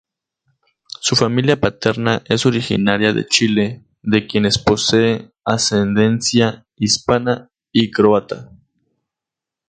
Su 0.99 1.15
familia 1.15 1.59
paterna 1.61 2.23
es 2.25 2.47
originaria 2.47 3.13
de 3.13 3.27
Chile, 3.27 3.85
de 4.01 4.25
quienes 4.25 4.57
posee 4.57 5.31
ascendencia 5.45 6.65
hispana 6.75 7.51
y 7.71 7.91
croata. 7.91 8.49